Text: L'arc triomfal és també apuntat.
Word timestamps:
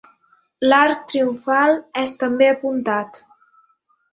L'arc 0.69 1.03
triomfal 1.11 1.77
és 2.05 2.17
també 2.25 2.51
apuntat. 2.55 3.21